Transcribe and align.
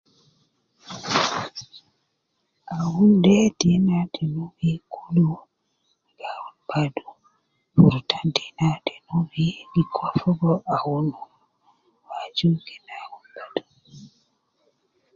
Awun 2.77 3.11
de 3.23 3.37
tena 3.59 3.97
te 4.13 4.23
nubi 4.33 4.69
kulu, 4.91 5.27
gi 6.17 6.23
aun 6.33 6.57
badu, 6.69 7.05
fi 7.69 7.79
rutan 7.89 8.27
tena 8.37 8.69
te 8.85 8.93
nubi, 9.07 9.45
gi 9.71 9.83
kua 9.93 10.09
fogo 10.19 10.51
awunu, 10.75 11.17
aju 12.19 12.49
kena 12.65 12.93
awun 13.03 13.25
badu 13.35 13.61